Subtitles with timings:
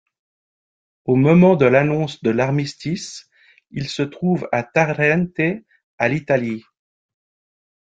[1.05, 3.29] Au moment de l'annonce de l'armistice
[3.69, 5.61] il se trouve à Tarente,
[5.99, 6.63] à Italie.